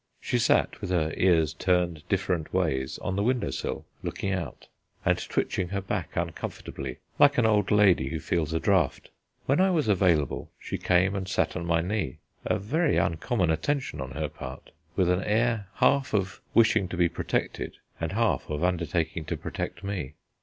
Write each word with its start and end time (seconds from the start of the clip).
She 0.19 0.39
sat, 0.39 0.81
with 0.81 0.89
her 0.89 1.13
ears 1.15 1.53
turned 1.53 2.01
different 2.09 2.51
ways, 2.51 2.97
on 3.03 3.15
the 3.15 3.21
window 3.21 3.51
sill, 3.51 3.85
looking 4.01 4.33
out, 4.33 4.65
and 5.05 5.15
twitching 5.15 5.67
her 5.67 5.79
back 5.79 6.15
uncomfortably, 6.15 6.97
like 7.19 7.37
an 7.37 7.45
old 7.45 7.69
lady 7.69 8.09
who 8.09 8.19
feels 8.19 8.51
a 8.51 8.59
draught. 8.59 9.09
When 9.45 9.61
I 9.61 9.69
was 9.69 9.87
available, 9.87 10.49
she 10.59 10.79
came 10.79 11.13
and 11.15 11.27
sat 11.27 11.55
on 11.55 11.67
my 11.67 11.81
knee 11.81 12.17
(a 12.45 12.57
very 12.57 12.97
uncommon 12.97 13.51
attention 13.51 14.01
on 14.01 14.13
her 14.13 14.27
part) 14.27 14.71
with 14.95 15.07
an 15.07 15.23
air 15.23 15.67
half 15.75 16.15
of 16.15 16.41
wishing 16.55 16.87
to 16.87 16.97
be 16.97 17.07
protected 17.07 17.77
and 17.99 18.13
half 18.13 18.49
of 18.49 18.63
undertaking 18.63 19.25
to 19.25 19.37
protect 19.37 19.83
me. 19.83 20.15